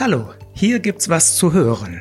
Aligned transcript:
Hallo, 0.00 0.32
hier 0.54 0.78
gibt's 0.78 1.10
was 1.10 1.36
zu 1.36 1.52
hören. 1.52 2.00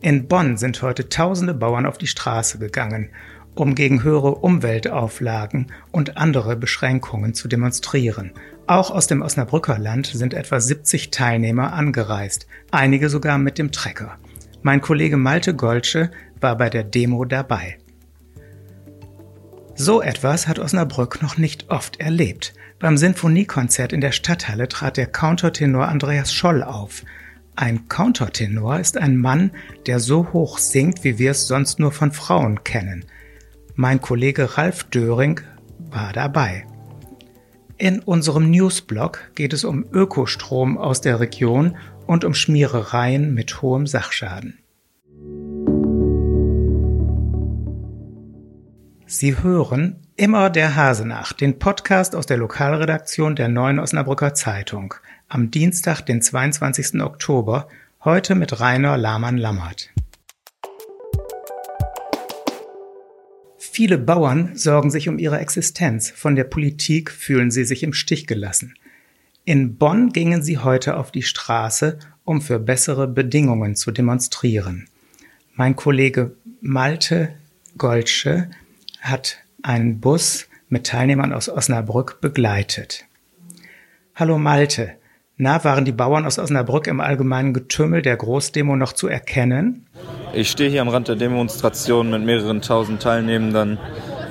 In 0.00 0.28
Bonn 0.28 0.56
sind 0.56 0.80
heute 0.80 1.10
tausende 1.10 1.52
Bauern 1.52 1.84
auf 1.84 1.98
die 1.98 2.06
Straße 2.06 2.58
gegangen, 2.58 3.10
um 3.54 3.74
gegen 3.74 4.02
höhere 4.02 4.36
Umweltauflagen 4.36 5.70
und 5.92 6.16
andere 6.16 6.56
Beschränkungen 6.56 7.34
zu 7.34 7.46
demonstrieren. 7.46 8.32
Auch 8.66 8.90
aus 8.90 9.08
dem 9.08 9.20
Osnabrücker 9.20 9.78
Land 9.78 10.06
sind 10.06 10.32
etwa 10.32 10.58
70 10.58 11.10
Teilnehmer 11.10 11.74
angereist, 11.74 12.46
einige 12.70 13.10
sogar 13.10 13.36
mit 13.36 13.58
dem 13.58 13.72
Trecker. 13.72 14.16
Mein 14.62 14.80
Kollege 14.80 15.18
Malte 15.18 15.54
Golsche 15.54 16.10
war 16.40 16.56
bei 16.56 16.70
der 16.70 16.82
Demo 16.82 17.26
dabei. 17.26 17.76
So 19.80 20.02
etwas 20.02 20.48
hat 20.48 20.58
Osnabrück 20.58 21.22
noch 21.22 21.38
nicht 21.38 21.70
oft 21.70 22.00
erlebt. 22.00 22.52
Beim 22.80 22.96
Sinfoniekonzert 22.96 23.92
in 23.92 24.00
der 24.00 24.10
Stadthalle 24.10 24.66
trat 24.66 24.96
der 24.96 25.06
Countertenor 25.06 25.86
Andreas 25.86 26.32
Scholl 26.32 26.64
auf. 26.64 27.04
Ein 27.54 27.86
Countertenor 27.86 28.80
ist 28.80 28.98
ein 28.98 29.16
Mann, 29.16 29.52
der 29.86 30.00
so 30.00 30.32
hoch 30.32 30.58
singt, 30.58 31.04
wie 31.04 31.20
wir 31.20 31.30
es 31.30 31.46
sonst 31.46 31.78
nur 31.78 31.92
von 31.92 32.10
Frauen 32.10 32.64
kennen. 32.64 33.04
Mein 33.76 34.00
Kollege 34.00 34.58
Ralf 34.58 34.82
Döring 34.82 35.42
war 35.78 36.12
dabei. 36.12 36.66
In 37.76 38.00
unserem 38.00 38.50
Newsblog 38.50 39.30
geht 39.36 39.52
es 39.52 39.62
um 39.62 39.86
Ökostrom 39.92 40.76
aus 40.76 41.02
der 41.02 41.20
Region 41.20 41.76
und 42.04 42.24
um 42.24 42.34
Schmierereien 42.34 43.32
mit 43.32 43.62
hohem 43.62 43.86
Sachschaden. 43.86 44.58
Sie 49.10 49.42
hören 49.42 49.96
immer 50.16 50.50
der 50.50 50.76
Hase 50.76 51.08
nach, 51.08 51.32
den 51.32 51.58
Podcast 51.58 52.14
aus 52.14 52.26
der 52.26 52.36
Lokalredaktion 52.36 53.36
der 53.36 53.48
Neuen 53.48 53.78
Osnabrücker 53.78 54.34
Zeitung. 54.34 54.92
Am 55.30 55.50
Dienstag, 55.50 56.02
den 56.02 56.20
22. 56.20 57.00
Oktober, 57.00 57.68
heute 58.04 58.34
mit 58.34 58.60
Rainer 58.60 58.98
Lahmann-Lammert. 58.98 59.88
Viele 63.56 63.96
Bauern 63.96 64.50
sorgen 64.54 64.90
sich 64.90 65.08
um 65.08 65.18
ihre 65.18 65.38
Existenz, 65.38 66.10
von 66.10 66.36
der 66.36 66.44
Politik 66.44 67.10
fühlen 67.10 67.50
sie 67.50 67.64
sich 67.64 67.82
im 67.82 67.94
Stich 67.94 68.26
gelassen. 68.26 68.74
In 69.46 69.76
Bonn 69.76 70.10
gingen 70.10 70.42
sie 70.42 70.58
heute 70.58 70.98
auf 70.98 71.12
die 71.12 71.22
Straße, 71.22 71.98
um 72.24 72.42
für 72.42 72.58
bessere 72.58 73.08
Bedingungen 73.08 73.74
zu 73.74 73.90
demonstrieren. 73.90 74.86
Mein 75.54 75.76
Kollege 75.76 76.34
Malte 76.60 77.30
Golsche 77.78 78.50
hat 79.00 79.38
einen 79.62 80.00
Bus 80.00 80.46
mit 80.68 80.86
Teilnehmern 80.86 81.32
aus 81.32 81.48
Osnabrück 81.48 82.20
begleitet. 82.20 83.04
Hallo 84.14 84.38
Malte, 84.38 84.92
na, 85.36 85.62
waren 85.62 85.84
die 85.84 85.92
Bauern 85.92 86.26
aus 86.26 86.38
Osnabrück 86.38 86.88
im 86.88 87.00
allgemeinen 87.00 87.54
Getümmel 87.54 88.02
der 88.02 88.16
Großdemo 88.16 88.74
noch 88.74 88.92
zu 88.92 89.06
erkennen? 89.06 89.86
Ich 90.32 90.50
stehe 90.50 90.68
hier 90.68 90.82
am 90.82 90.88
Rand 90.88 91.08
der 91.08 91.16
Demonstration 91.16 92.10
mit 92.10 92.24
mehreren 92.24 92.60
tausend 92.60 93.00
Teilnehmenden. 93.02 93.78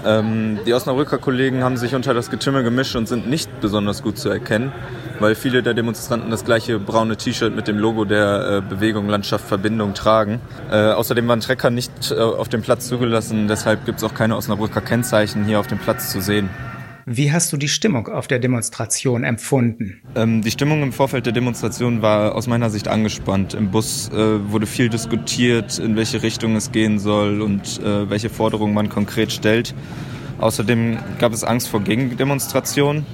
Ähm, 0.06 0.60
die 0.66 0.74
Osnabrücker 0.74 1.18
Kollegen 1.18 1.64
haben 1.64 1.78
sich 1.78 1.96
unter 1.96 2.14
das 2.14 2.30
Getümmel 2.30 2.64
gemischt 2.64 2.96
und 2.96 3.08
sind 3.08 3.30
nicht 3.30 3.62
besonders 3.62 4.04
gut 4.04 4.18
zu 4.18 4.30
erkennen 4.30 4.74
weil 5.20 5.36
viele 5.36 5.64
der 5.64 5.74
Demonstranten 5.74 6.30
das 6.32 6.46
gleiche 6.46 6.80
braune 6.80 7.18
T-Shirt 7.18 7.56
mit 7.56 7.68
dem 7.68 7.78
Logo 7.78 8.06
der 8.06 8.64
äh, 8.64 8.70
Bewegung 8.70 9.08
Landschaft 9.08 9.48
Verbindung 9.48 9.94
tragen. 9.94 10.40
Äh, 10.72 10.92
außerdem 10.92 11.28
waren 11.28 11.40
Trecker 11.40 11.70
nicht 11.70 12.12
äh, 12.12 12.16
auf 12.20 12.50
dem 12.50 12.62
Platz 12.62 12.88
zugelassen, 12.88 13.48
deshalb 13.48 13.86
gibt 13.86 14.00
es 14.00 14.04
auch 14.04 14.14
keine 14.14 14.36
Osnabrücker 14.36 14.82
Kennzeichen 14.82 15.46
hier 15.46 15.60
auf 15.60 15.68
dem 15.68 15.80
Platz 15.80 16.12
zu 16.12 16.22
sehen. 16.22 16.50
Wie 17.10 17.32
hast 17.32 17.54
du 17.54 17.58
die 17.58 17.70
Stimmung 17.70 18.10
auf 18.10 18.28
der 18.28 18.38
Demonstration 18.38 19.24
empfunden? 19.24 20.02
Ähm, 20.14 20.42
die 20.42 20.52
Stimmung 20.52 20.84
im 20.84 20.92
Vorfeld 20.92 21.26
der 21.26 21.32
Demonstration 21.32 22.02
war 22.02 22.36
aus 22.36 22.48
meiner 22.48 22.70
Sicht 22.70 22.90
angespannt. 22.90 23.54
Im 23.54 23.72
Bus 23.72 24.10
äh, 24.10 24.52
wurde 24.52 24.66
viel 24.66 24.90
diskutiert, 24.90 25.80
in 25.80 25.96
welche 25.96 26.22
Richtung 26.22 26.58
es 26.58 26.74
gehen 26.74 27.00
soll 27.00 27.42
und 27.42 27.80
äh, 27.82 28.10
welche 28.10 28.30
Forderungen 28.30 28.74
man 28.74 28.90
konkret 28.90 29.32
stellt. 29.32 29.74
Außerdem 30.40 30.98
gab 31.18 31.32
es 31.32 31.46
Angst 31.46 31.70
vor 31.70 31.80
Gegendemonstrationen. 31.82 33.06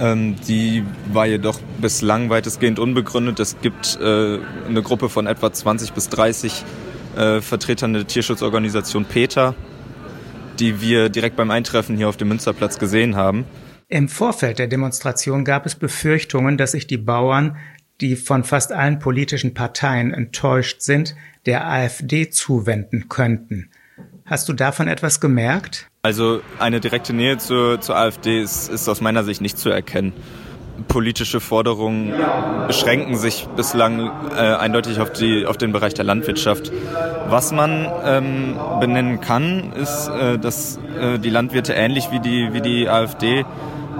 Ähm, 0.00 0.36
die 0.48 0.84
war 1.12 1.26
jedoch 1.26 1.60
bislang 1.80 2.30
weitestgehend 2.30 2.78
unbegründet. 2.78 3.38
Es 3.40 3.56
gibt 3.60 3.98
äh, 4.00 4.38
eine 4.68 4.82
Gruppe 4.82 5.08
von 5.08 5.26
etwa 5.26 5.52
20 5.52 5.92
bis 5.92 6.08
30 6.08 6.64
äh, 7.16 7.40
Vertretern 7.40 7.92
der 7.92 8.06
Tierschutzorganisation 8.06 9.04
PETA, 9.04 9.54
die 10.58 10.80
wir 10.80 11.08
direkt 11.08 11.36
beim 11.36 11.50
Eintreffen 11.50 11.96
hier 11.96 12.08
auf 12.08 12.16
dem 12.16 12.28
Münsterplatz 12.28 12.78
gesehen 12.78 13.14
haben. 13.16 13.44
Im 13.88 14.08
Vorfeld 14.08 14.58
der 14.58 14.66
Demonstration 14.66 15.44
gab 15.44 15.66
es 15.66 15.76
Befürchtungen, 15.76 16.56
dass 16.56 16.72
sich 16.72 16.86
die 16.86 16.96
Bauern, 16.96 17.56
die 18.00 18.16
von 18.16 18.42
fast 18.42 18.72
allen 18.72 18.98
politischen 18.98 19.54
Parteien 19.54 20.12
enttäuscht 20.12 20.80
sind, 20.80 21.14
der 21.46 21.68
AfD 21.68 22.30
zuwenden 22.30 23.08
könnten. 23.08 23.70
Hast 24.24 24.48
du 24.48 24.52
davon 24.52 24.88
etwas 24.88 25.20
gemerkt? 25.20 25.88
Also 26.04 26.42
eine 26.58 26.80
direkte 26.80 27.14
Nähe 27.14 27.38
zur, 27.38 27.80
zur 27.80 27.96
AfD 27.96 28.42
ist, 28.42 28.68
ist 28.68 28.90
aus 28.90 29.00
meiner 29.00 29.24
Sicht 29.24 29.40
nicht 29.40 29.56
zu 29.56 29.70
erkennen. 29.70 30.12
Politische 30.86 31.40
Forderungen 31.40 32.12
beschränken 32.66 33.16
sich 33.16 33.46
bislang 33.56 34.10
äh, 34.36 34.38
eindeutig 34.38 35.00
auf, 35.00 35.12
die, 35.12 35.46
auf 35.46 35.56
den 35.56 35.72
Bereich 35.72 35.94
der 35.94 36.04
Landwirtschaft. 36.04 36.70
Was 37.30 37.52
man 37.52 37.90
ähm, 38.04 38.54
benennen 38.80 39.22
kann, 39.22 39.72
ist, 39.72 40.08
äh, 40.08 40.38
dass 40.38 40.78
äh, 41.00 41.18
die 41.18 41.30
Landwirte 41.30 41.72
ähnlich 41.72 42.10
wie 42.10 42.20
die, 42.20 42.52
wie 42.52 42.60
die 42.60 42.86
AfD 42.86 43.46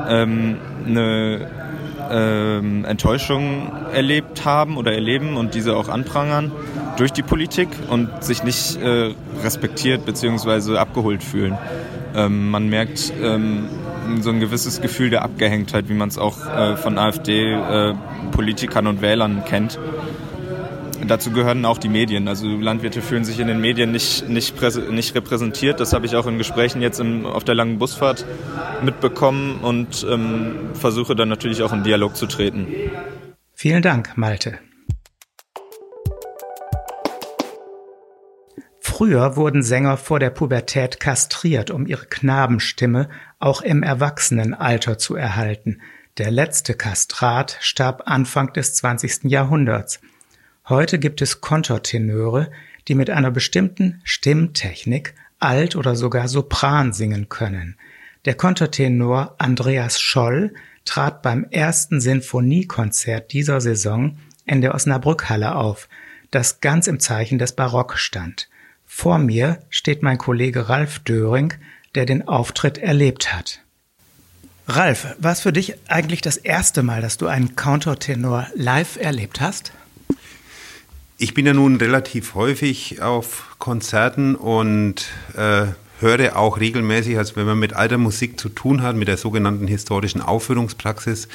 ähm, 0.06 0.58
eine 0.86 1.48
ähm, 2.10 2.84
Enttäuschung 2.84 3.72
erlebt 3.94 4.44
haben 4.44 4.76
oder 4.76 4.92
erleben 4.92 5.38
und 5.38 5.54
diese 5.54 5.74
auch 5.74 5.88
anprangern 5.88 6.52
durch 6.98 7.12
die 7.12 7.22
Politik 7.22 7.68
und 7.88 8.22
sich 8.22 8.44
nicht 8.44 8.76
äh, 8.76 9.14
respektiert 9.42 10.04
bzw. 10.04 10.76
abgeholt 10.76 11.22
fühlen. 11.22 11.56
Ähm, 12.14 12.50
man 12.50 12.68
merkt 12.68 13.12
ähm, 13.22 13.68
so 14.20 14.30
ein 14.30 14.40
gewisses 14.40 14.80
Gefühl 14.80 15.10
der 15.10 15.22
Abgehängtheit, 15.22 15.88
wie 15.88 15.94
man 15.94 16.08
es 16.08 16.18
auch 16.18 16.46
äh, 16.46 16.76
von 16.76 16.98
AfD-Politikern 16.98 18.86
äh, 18.86 18.88
und 18.88 19.02
Wählern 19.02 19.44
kennt. 19.44 19.78
Dazu 21.06 21.32
gehören 21.32 21.64
auch 21.64 21.78
die 21.78 21.88
Medien. 21.88 22.28
Also 22.28 22.46
Landwirte 22.46 23.02
fühlen 23.02 23.24
sich 23.24 23.38
in 23.40 23.48
den 23.48 23.60
Medien 23.60 23.92
nicht, 23.92 24.28
nicht, 24.28 24.54
nicht 24.90 25.14
repräsentiert. 25.14 25.80
Das 25.80 25.92
habe 25.92 26.06
ich 26.06 26.16
auch 26.16 26.26
in 26.26 26.38
Gesprächen 26.38 26.80
jetzt 26.80 27.00
im, 27.00 27.26
auf 27.26 27.44
der 27.44 27.54
langen 27.54 27.78
Busfahrt 27.78 28.24
mitbekommen 28.82 29.58
und 29.60 30.06
ähm, 30.08 30.70
versuche 30.74 31.14
dann 31.14 31.28
natürlich 31.28 31.62
auch 31.62 31.72
in 31.72 31.82
Dialog 31.82 32.16
zu 32.16 32.26
treten. 32.26 32.68
Vielen 33.52 33.82
Dank, 33.82 34.16
Malte. 34.16 34.58
Früher 38.96 39.34
wurden 39.34 39.64
Sänger 39.64 39.96
vor 39.96 40.20
der 40.20 40.30
Pubertät 40.30 41.00
kastriert, 41.00 41.72
um 41.72 41.84
ihre 41.84 42.06
Knabenstimme 42.06 43.08
auch 43.40 43.60
im 43.60 43.82
Erwachsenenalter 43.82 44.98
zu 44.98 45.16
erhalten. 45.16 45.80
Der 46.16 46.30
letzte 46.30 46.74
Kastrat 46.74 47.56
starb 47.60 48.04
Anfang 48.06 48.52
des 48.52 48.76
20. 48.76 49.24
Jahrhunderts. 49.24 49.98
Heute 50.68 51.00
gibt 51.00 51.22
es 51.22 51.40
Kontertenöre, 51.40 52.52
die 52.86 52.94
mit 52.94 53.10
einer 53.10 53.32
bestimmten 53.32 54.00
Stimmtechnik 54.04 55.16
Alt- 55.40 55.74
oder 55.74 55.96
sogar 55.96 56.28
Sopran 56.28 56.92
singen 56.92 57.28
können. 57.28 57.76
Der 58.26 58.34
Kontertenor 58.34 59.34
Andreas 59.38 60.00
Scholl 60.00 60.54
trat 60.84 61.20
beim 61.20 61.46
ersten 61.50 62.00
Sinfoniekonzert 62.00 63.32
dieser 63.32 63.60
Saison 63.60 64.18
in 64.46 64.60
der 64.60 64.72
Osnabrückhalle 64.72 65.56
auf, 65.56 65.88
das 66.30 66.60
ganz 66.60 66.86
im 66.86 67.00
Zeichen 67.00 67.40
des 67.40 67.56
Barock 67.56 67.98
stand. 67.98 68.48
Vor 68.86 69.18
mir 69.18 69.58
steht 69.70 70.02
mein 70.02 70.18
Kollege 70.18 70.68
Ralf 70.68 71.00
Döring, 71.00 71.54
der 71.94 72.06
den 72.06 72.26
Auftritt 72.26 72.78
erlebt 72.78 73.32
hat. 73.34 73.60
Ralf, 74.66 75.14
war 75.18 75.32
es 75.32 75.40
für 75.40 75.52
dich 75.52 75.74
eigentlich 75.88 76.22
das 76.22 76.36
erste 76.36 76.82
Mal, 76.82 77.02
dass 77.02 77.18
du 77.18 77.26
einen 77.26 77.54
Countertenor 77.54 78.46
live 78.54 78.96
erlebt 78.96 79.40
hast? 79.40 79.72
Ich 81.18 81.34
bin 81.34 81.46
ja 81.46 81.52
nun 81.52 81.76
relativ 81.76 82.34
häufig 82.34 83.02
auf 83.02 83.56
Konzerten 83.58 84.34
und 84.34 85.06
äh, 85.36 85.66
höre 86.04 86.36
auch 86.36 86.60
regelmäßig, 86.60 87.18
also 87.18 87.36
wenn 87.36 87.46
man 87.46 87.58
mit 87.58 87.72
alter 87.72 87.98
Musik 87.98 88.38
zu 88.38 88.48
tun 88.50 88.82
hat, 88.82 88.94
mit 88.94 89.08
der 89.08 89.16
sogenannten 89.16 89.66
historischen 89.66 90.20
Aufführungspraxis, 90.20 91.28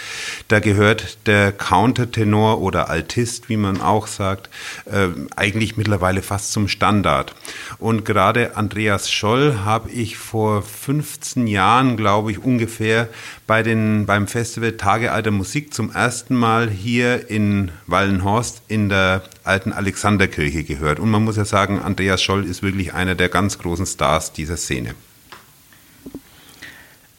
da 0.48 0.60
gehört 0.60 1.18
der 1.28 1.52
Countertenor 1.52 2.62
oder 2.62 2.90
Altist, 2.90 3.50
wie 3.50 3.58
man 3.58 3.82
auch 3.82 4.08
sagt, 4.08 4.50
äh, 4.86 5.08
eigentlich 5.36 5.76
mittlerweile 5.76 6.22
fast 6.22 6.54
zum 6.54 6.68
Standard. 6.68 7.36
Und 7.80 8.06
gerade 8.06 8.56
Andreas 8.56 9.12
Scholl 9.12 9.60
habe 9.66 9.90
ich 9.90 10.18
vor 10.18 10.62
15 10.62 11.48
Jahren, 11.48 11.98
glaube 11.98 12.32
ich, 12.32 12.40
ungefähr 12.40 13.10
bei 13.48 13.64
den, 13.64 14.06
beim 14.06 14.28
Festival 14.28 14.74
Tage 14.74 15.12
alter 15.12 15.32
Musik 15.32 15.74
zum 15.74 15.92
ersten 15.92 16.36
Mal 16.36 16.70
hier 16.70 17.30
in 17.30 17.72
Wallenhorst 17.88 18.62
in 18.68 18.90
der 18.90 19.24
alten 19.50 19.74
Alexanderkirche 19.74 20.64
gehört. 20.64 21.00
Und 21.00 21.10
man 21.10 21.24
muss 21.24 21.36
ja 21.36 21.46
sagen, 21.46 21.80
Andreas 21.80 22.22
Scholl 22.22 22.46
ist 22.46 22.62
wirklich 22.62 22.94
einer 22.94 23.16
der 23.16 23.30
ganz 23.30 23.58
großen 23.58 23.86
Stars 23.86 24.32
dieser 24.32 24.56
Szene. 24.56 24.94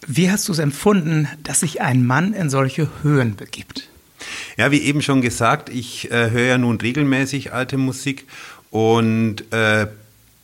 Wie 0.06 0.30
hast 0.30 0.48
du 0.48 0.52
es 0.52 0.58
empfunden, 0.58 1.28
dass 1.42 1.60
sich 1.60 1.82
ein 1.82 2.06
Mann 2.06 2.32
in 2.32 2.48
solche 2.48 2.88
Höhen 3.02 3.36
begibt? 3.36 3.88
Ja, 4.56 4.70
wie 4.70 4.80
eben 4.80 5.02
schon 5.02 5.20
gesagt, 5.22 5.68
ich 5.68 6.10
äh, 6.10 6.30
höre 6.30 6.46
ja 6.46 6.58
nun 6.58 6.80
regelmäßig 6.80 7.52
alte 7.52 7.76
Musik 7.76 8.26
und 8.70 9.52
äh, 9.52 9.86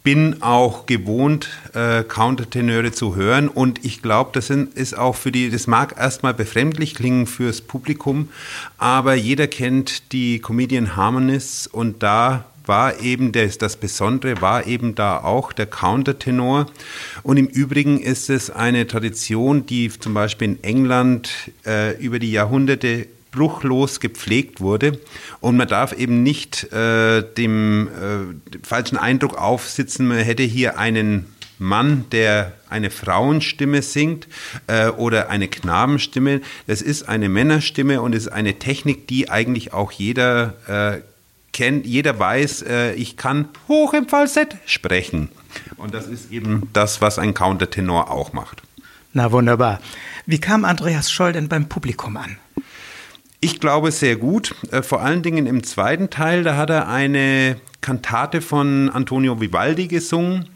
bin 0.07 0.41
auch 0.41 0.87
gewohnt, 0.87 1.49
äh, 1.75 2.05
Countertenöre 2.05 2.93
zu 2.93 3.17
hören 3.17 3.49
und 3.49 3.85
ich 3.85 4.03
glaube, 4.03 4.31
das 4.35 4.47
sind, 4.47 4.73
ist 4.75 4.97
auch 4.97 5.17
für 5.17 5.33
die, 5.33 5.51
das 5.51 5.67
mag 5.67 5.99
erstmal 5.99 6.33
befremdlich 6.33 6.95
klingen 6.95 7.27
fürs 7.27 7.61
Publikum, 7.61 8.29
aber 8.79 9.15
jeder 9.17 9.49
kennt 9.49 10.13
die 10.13 10.39
Comedian 10.39 10.95
Harmonists 10.95 11.67
und 11.67 12.05
da 12.05 12.45
war 12.67 13.01
eben 13.01 13.33
das, 13.33 13.59
das 13.59 13.77
Besondere, 13.77 14.41
war 14.41 14.69
eben 14.69 14.95
da 14.95 15.19
auch 15.19 15.53
der 15.53 15.67
Countertenor. 15.67 16.67
Und 17.25 17.37
im 17.37 17.47
Übrigen 17.47 18.01
ist 18.01 18.31
es 18.31 18.51
eine 18.51 18.87
Tradition, 18.87 19.67
die 19.67 19.89
zum 19.89 20.15
Beispiel 20.15 20.51
in 20.51 20.65
England 20.65 21.31
äh, 21.65 21.97
über 21.99 22.21
die 22.21 22.31
Jahrhunderte 22.31 23.09
bruchlos 23.37 24.01
gepflegt 24.01 24.61
wurde. 24.61 24.99
Und 25.41 25.57
man 25.57 25.69
darf 25.69 25.93
eben 25.93 26.23
nicht 26.23 26.73
äh, 26.73 27.23
dem, 27.23 27.89
äh, 27.89 28.51
dem 28.51 28.65
falschen 28.65 28.97
Eindruck 28.97 29.39
aufsitzen, 29.39 30.09
man 30.09 30.19
hätte 30.19 30.43
hier 30.43 30.79
einen 30.79 31.27
Mann, 31.59 32.05
der 32.13 32.53
eine 32.69 32.91
Frauenstimme 32.91 33.83
singt 33.83 34.27
äh, 34.67 34.89
oder 34.89 35.31
eine 35.31 35.49
Knabenstimme. 35.49 36.41
Das 36.67 36.83
ist 36.83 37.09
eine 37.09 37.29
Männerstimme 37.29 38.03
und 38.03 38.15
ist 38.15 38.29
eine 38.29 38.59
Technik, 38.59 39.09
die 39.09 39.31
eigentlich 39.31 39.73
auch 39.73 39.93
jeder 39.93 40.55
äh, 40.67 41.01
kennt. 41.53 41.87
Jeder 41.87 42.19
weiß, 42.19 42.63
äh, 42.63 42.93
ich 42.95 43.17
kann 43.17 43.49
hoch 43.69 43.95
im 43.95 44.09
Falsett 44.09 44.57
sprechen. 44.67 45.31
Und 45.77 45.95
das 45.95 46.07
ist 46.07 46.31
eben 46.31 46.69
das, 46.73 47.01
was 47.01 47.19
ein 47.19 47.33
Countertenor 47.33 48.11
auch 48.11 48.33
macht. 48.35 48.63
Na 49.15 49.33
wunderbar. 49.33 49.81
Wie 50.27 50.41
kam 50.41 50.67
Andreas 50.67 51.11
Scholl 51.11 51.33
denn 51.33 51.49
beim 51.49 51.69
Publikum 51.69 52.19
an? 52.19 52.37
Ich 53.41 53.61
glaube 53.61 53.93
sehr 53.93 54.17
gut. 54.17 54.55
Äh, 54.71 54.83
vor 54.83 55.03
allen 55.03 55.23
Dingen 55.23 55.47
im 55.47 55.63
zweiten 55.63 56.11
Teil, 56.11 56.43
da 56.43 56.57
hat 56.57 56.71
er 56.71 56.89
eine 56.89 57.57
Kantate 57.81 58.41
von 58.41 58.91
Antonio 58.91 59.41
Vivaldi 59.41 59.89
gesungen. 59.89 60.49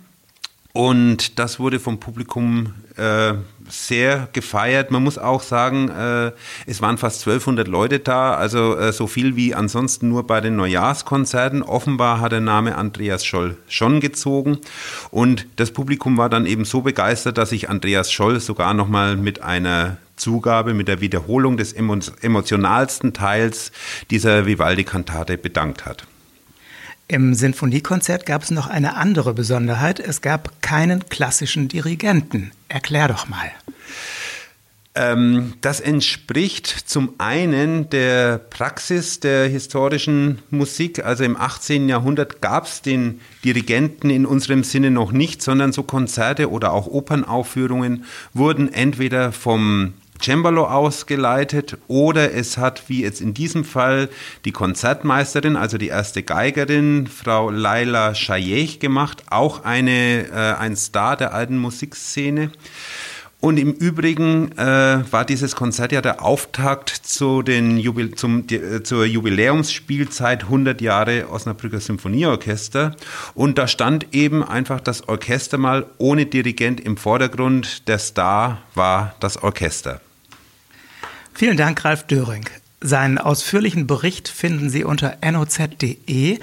Und 0.73 1.39
das 1.41 1.59
wurde 1.59 1.81
vom 1.81 1.99
Publikum 1.99 2.75
äh, 2.97 3.35
sehr 3.69 4.29
gefeiert. 4.33 4.93
Man 4.93 5.03
muss 5.03 5.19
auch 5.19 5.43
sagen, 5.43 5.89
äh, 5.89 6.33
es 6.67 6.81
waren 6.81 6.97
fast 6.97 7.27
1200 7.27 7.67
Leute 7.67 7.99
da, 7.99 8.35
also 8.35 8.77
äh, 8.77 8.93
so 8.93 9.09
viel 9.09 9.35
wie 9.35 9.55
ansonsten 9.55 10.09
nur 10.09 10.27
bei 10.27 10.41
den 10.41 10.55
Neujahrskonzerten. 10.57 11.63
Offenbar 11.63 12.21
hat 12.21 12.31
der 12.31 12.41
Name 12.41 12.77
Andreas 12.77 13.25
Scholl 13.25 13.57
schon 13.69 13.99
gezogen. 13.99 14.59
Und 15.11 15.47
das 15.57 15.73
Publikum 15.73 16.17
war 16.17 16.29
dann 16.29 16.47
eben 16.47 16.65
so 16.65 16.83
begeistert, 16.83 17.37
dass 17.37 17.51
sich 17.51 17.69
Andreas 17.69 18.13
Scholl 18.13 18.39
sogar 18.39 18.73
nochmal 18.73 19.17
mit 19.17 19.43
einer 19.43 19.97
Zugabe, 20.21 20.75
mit 20.75 20.87
der 20.87 21.01
Wiederholung 21.01 21.57
des 21.57 21.73
emotionalsten 21.73 23.13
Teils 23.13 23.73
dieser 24.11 24.47
Vivaldi-Kantate 24.47 25.39
bedankt 25.39 25.87
hat. 25.87 26.07
Im 27.09 27.35
Sinfoniekonzert 27.35 28.25
gab 28.25 28.45
es 28.45 28.53
noch 28.53 28.69
eine 28.69 28.95
andere 28.95 29.35
Besonderheit. 29.35 29.99
Es 29.99 30.21
gab 30.21 30.63
keinen 30.63 31.09
klassischen 31.09 31.67
Dirigenten. 31.67 32.53
Erklär 32.69 33.09
doch 33.09 33.29
mal. 33.29 33.51
Ähm, 34.95 35.55
das 35.61 35.81
entspricht 35.81 36.67
zum 36.67 37.15
einen 37.19 37.89
der 37.91 38.39
Praxis 38.39 39.21
der 39.21 39.49
historischen 39.49 40.41
Musik. 40.51 41.05
Also 41.05 41.25
im 41.25 41.37
18. 41.37 41.89
Jahrhundert 41.89 42.41
gab 42.41 42.67
es 42.67 42.83
den 42.83 43.21
Dirigenten 43.45 44.11
in 44.11 44.27
unserem 44.27 44.65
Sinne 44.65 44.91
noch 44.91 45.13
nicht, 45.13 45.43
sondern 45.43 45.73
so 45.73 45.85
Konzerte 45.85 46.51
oder 46.51 46.73
auch 46.73 46.87
Opernaufführungen 46.87 48.05
wurden 48.35 48.73
entweder 48.73 49.31
vom 49.33 49.95
Cembalo 50.21 50.67
ausgeleitet 50.67 51.79
oder 51.89 52.33
es 52.33 52.59
hat, 52.59 52.89
wie 52.89 53.03
jetzt 53.03 53.21
in 53.21 53.35
diesem 53.35 53.65
Fall, 53.65 54.09
die 54.45 54.53
Konzertmeisterin, 54.53 55.57
also 55.57 55.79
die 55.79 55.89
erste 55.89 56.23
Geigerin, 56.23 57.07
Frau 57.07 57.51
Laila 57.51 58.15
Shayech 58.15 58.81
gemacht, 58.81 59.25
auch 59.31 59.65
eine, 59.65 60.29
äh, 60.29 60.55
ein 60.59 60.77
Star 60.77 61.17
der 61.17 61.35
alten 61.35 61.59
Musikszene. 61.59 62.51
Und 63.41 63.59
im 63.59 63.73
Übrigen 63.73 64.53
äh, 64.59 65.03
war 65.11 65.25
dieses 65.25 65.57
Konzert 65.57 65.93
ja 65.93 66.03
der 66.03 66.23
Auftakt 66.23 66.91
zu 66.91 67.41
den 67.41 67.79
Jubil 67.79 68.15
zum, 68.15 68.47
die, 68.47 68.57
äh, 68.57 68.83
zur 68.83 69.07
Jubiläumsspielzeit 69.07 70.45
100 70.45 70.83
Jahre 70.83 71.31
Osnabrücker 71.31 71.81
Symphonieorchester. 71.81 72.95
Und 73.35 73.57
da 73.57 73.67
stand 73.67 74.15
eben 74.15 74.45
einfach 74.45 74.81
das 74.81 75.09
Orchester 75.09 75.57
mal 75.57 75.87
ohne 75.97 76.27
Dirigent 76.27 76.81
im 76.81 76.99
Vordergrund. 76.99 77.89
Der 77.89 77.99
Star 77.99 78.59
war 78.75 79.15
das 79.21 79.43
Orchester. 79.43 80.03
Vielen 81.41 81.57
Dank, 81.57 81.87
Ralf 81.87 82.07
Döring. 82.07 82.45
Seinen 82.83 83.17
ausführlichen 83.17 83.87
Bericht 83.87 84.29
finden 84.29 84.69
Sie 84.69 84.85
unter 84.85 85.17
noz.de 85.25 86.39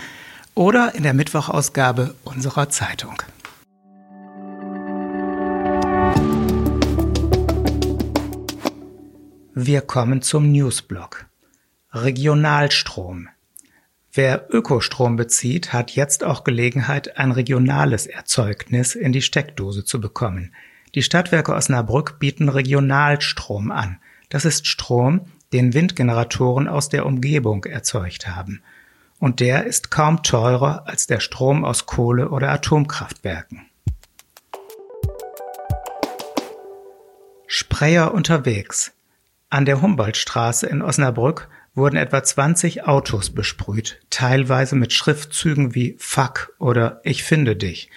oder 0.55 0.95
in 0.95 1.03
der 1.03 1.13
Mittwochausgabe 1.13 2.15
unserer 2.23 2.69
Zeitung. 2.69 3.21
Wir 9.53 9.81
kommen 9.81 10.23
zum 10.23 10.51
Newsblock. 10.51 11.27
Regionalstrom. 11.94 13.27
Wer 14.11 14.47
Ökostrom 14.49 15.15
bezieht, 15.15 15.73
hat 15.73 15.91
jetzt 15.91 16.23
auch 16.23 16.44
Gelegenheit, 16.44 17.17
ein 17.19 17.31
regionales 17.31 18.07
Erzeugnis 18.07 18.95
in 18.95 19.11
die 19.11 19.21
Steckdose 19.21 19.85
zu 19.85 20.01
bekommen. 20.01 20.55
Die 20.95 21.03
Stadtwerke 21.03 21.53
Osnabrück 21.53 22.17
bieten 22.17 22.49
Regionalstrom 22.49 23.69
an. 23.69 23.99
Das 24.29 24.44
ist 24.44 24.68
Strom, 24.68 25.27
den 25.53 25.74
Windgeneratoren 25.74 26.68
aus 26.68 26.89
der 26.89 27.06
Umgebung 27.06 27.63
erzeugt 27.63 28.27
haben. 28.27 28.62
Und 29.19 29.39
der 29.39 29.65
ist 29.65 29.89
kaum 29.89 30.21
teurer 30.21 30.88
als 30.88 31.07
der 31.07 31.19
Strom 31.19 31.63
aus 31.63 31.85
Kohle- 31.85 32.29
oder 32.29 32.50
Atomkraftwerken. 32.51 33.65
Sprayer 37.47 38.13
unterwegs. 38.13 38.91
An 39.50 39.65
der 39.65 39.81
Humboldtstraße 39.81 40.68
in 40.68 40.81
Osnabrück 40.81 41.47
wurden 41.73 41.95
etwa 41.95 42.21
20 42.21 42.83
Autos 42.83 43.30
besprüht, 43.30 44.01
teilweise 44.09 44.75
mit 44.75 44.91
Schriftzügen 44.91 45.73
wie 45.73 45.95
Fuck 45.97 46.53
oder 46.59 47.00
Ich 47.03 47.23
finde 47.23 47.56
dich. 47.56 47.89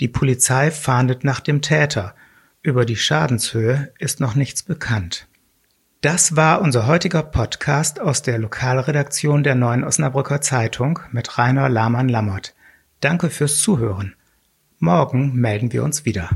Die 0.00 0.08
Polizei 0.08 0.70
fahndet 0.70 1.24
nach 1.24 1.40
dem 1.40 1.62
Täter. 1.62 2.14
Über 2.60 2.84
die 2.84 2.96
Schadenshöhe 2.96 3.92
ist 3.98 4.20
noch 4.20 4.34
nichts 4.34 4.62
bekannt. 4.62 5.26
Das 6.02 6.34
war 6.34 6.60
unser 6.62 6.88
heutiger 6.88 7.22
Podcast 7.22 8.00
aus 8.00 8.22
der 8.22 8.36
Lokalredaktion 8.36 9.44
der 9.44 9.54
Neuen 9.54 9.84
Osnabrücker 9.84 10.40
Zeitung 10.40 10.98
mit 11.12 11.38
Rainer 11.38 11.68
Lahmann-Lammert. 11.68 12.56
Danke 12.98 13.30
fürs 13.30 13.60
Zuhören. 13.60 14.16
Morgen 14.80 15.36
melden 15.36 15.72
wir 15.72 15.84
uns 15.84 16.04
wieder. 16.04 16.30